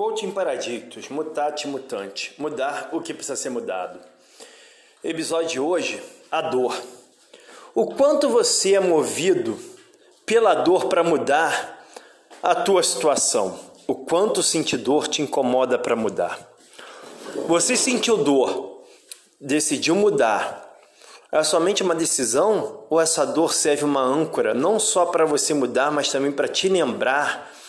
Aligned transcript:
Coaching 0.00 0.30
Paradictos, 0.30 1.10
Mutate 1.10 1.68
Mutante. 1.68 2.32
Mudar 2.38 2.88
o 2.90 3.02
que 3.02 3.12
precisa 3.12 3.36
ser 3.36 3.50
mudado. 3.50 4.00
Episódio 5.04 5.48
de 5.50 5.60
hoje, 5.60 6.02
a 6.32 6.40
dor. 6.40 6.74
O 7.74 7.84
quanto 7.84 8.30
você 8.30 8.76
é 8.76 8.80
movido 8.80 9.58
pela 10.24 10.54
dor 10.54 10.86
para 10.86 11.04
mudar 11.04 11.84
a 12.42 12.54
tua 12.54 12.82
situação. 12.82 13.60
O 13.86 13.94
quanto 13.94 14.42
sentir 14.42 14.78
dor 14.78 15.06
te 15.06 15.20
incomoda 15.20 15.78
para 15.78 15.94
mudar. 15.94 16.48
Você 17.46 17.76
sentiu 17.76 18.16
dor, 18.16 18.86
decidiu 19.38 19.94
mudar. 19.94 20.78
É 21.30 21.42
somente 21.42 21.82
uma 21.82 21.94
decisão 21.94 22.86
ou 22.88 22.98
essa 22.98 23.26
dor 23.26 23.52
serve 23.52 23.84
uma 23.84 24.00
âncora 24.00 24.54
não 24.54 24.80
só 24.80 25.04
para 25.04 25.26
você 25.26 25.52
mudar, 25.52 25.90
mas 25.90 26.10
também 26.10 26.32
para 26.32 26.48
te 26.48 26.70
lembrar 26.70 27.59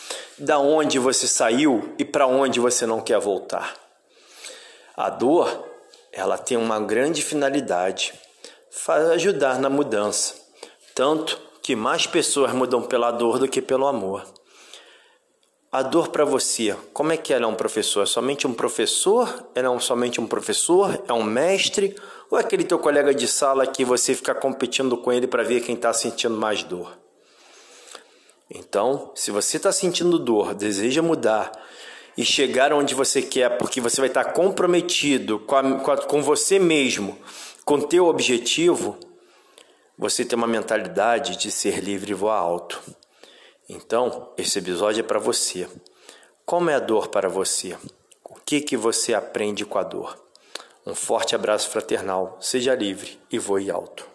da 0.42 0.58
onde 0.58 0.98
você 0.98 1.28
saiu 1.28 1.94
e 1.96 2.04
para 2.04 2.26
onde 2.26 2.58
você 2.58 2.84
não 2.84 3.00
quer 3.00 3.20
voltar. 3.20 3.74
A 4.96 5.08
dor, 5.08 5.64
ela 6.10 6.36
tem 6.36 6.56
uma 6.56 6.80
grande 6.80 7.22
finalidade, 7.22 8.12
ajudar 9.14 9.60
na 9.60 9.70
mudança, 9.70 10.34
tanto 10.96 11.40
que 11.62 11.76
mais 11.76 12.08
pessoas 12.08 12.52
mudam 12.52 12.82
pela 12.82 13.12
dor 13.12 13.38
do 13.38 13.46
que 13.46 13.62
pelo 13.62 13.86
amor. 13.86 14.26
A 15.70 15.80
dor 15.80 16.08
para 16.08 16.24
você, 16.24 16.76
como 16.92 17.12
é 17.12 17.16
que 17.16 17.32
ela 17.32 17.44
é 17.44 17.46
um 17.46 17.54
professor? 17.54 18.02
É 18.02 18.06
somente 18.06 18.46
um 18.46 18.52
professor? 18.52 19.48
Ela 19.54 19.74
é 19.74 19.78
somente 19.78 20.20
um 20.20 20.26
professor? 20.26 21.02
É 21.08 21.12
um 21.12 21.22
mestre? 21.22 21.96
Ou 22.30 22.36
é 22.36 22.42
aquele 22.42 22.64
teu 22.64 22.78
colega 22.78 23.14
de 23.14 23.26
sala 23.26 23.66
que 23.66 23.84
você 23.84 24.12
fica 24.12 24.34
competindo 24.34 24.98
com 24.98 25.12
ele 25.12 25.26
para 25.26 25.42
ver 25.44 25.62
quem 25.62 25.76
está 25.76 25.92
sentindo 25.94 26.36
mais 26.36 26.62
dor? 26.62 27.01
Então, 28.54 29.10
se 29.14 29.30
você 29.30 29.56
está 29.56 29.72
sentindo 29.72 30.18
dor, 30.18 30.54
deseja 30.54 31.00
mudar 31.00 31.50
e 32.16 32.24
chegar 32.24 32.72
onde 32.72 32.94
você 32.94 33.22
quer, 33.22 33.56
porque 33.56 33.80
você 33.80 34.00
vai 34.00 34.08
estar 34.08 34.24
tá 34.24 34.32
comprometido 34.32 35.38
com, 35.38 35.56
a, 35.56 35.80
com, 35.80 35.90
a, 35.90 35.96
com 35.96 36.22
você 36.22 36.58
mesmo, 36.58 37.18
com 37.64 37.80
teu 37.80 38.06
objetivo, 38.06 38.98
você 39.96 40.24
tem 40.24 40.36
uma 40.36 40.46
mentalidade 40.46 41.36
de 41.36 41.50
ser 41.50 41.82
livre 41.82 42.10
e 42.10 42.14
voar 42.14 42.38
alto. 42.38 42.82
Então, 43.68 44.30
esse 44.36 44.58
episódio 44.58 45.00
é 45.00 45.02
para 45.04 45.18
você. 45.18 45.66
Como 46.44 46.68
é 46.68 46.74
a 46.74 46.80
dor 46.80 47.08
para 47.08 47.28
você? 47.28 47.74
O 48.22 48.34
que 48.44 48.60
que 48.60 48.76
você 48.76 49.14
aprende 49.14 49.64
com 49.64 49.78
a 49.78 49.82
dor? 49.82 50.18
Um 50.84 50.94
forte 50.94 51.34
abraço 51.34 51.70
fraternal. 51.70 52.36
Seja 52.40 52.74
livre 52.74 53.18
e 53.30 53.38
voe 53.38 53.70
alto. 53.70 54.11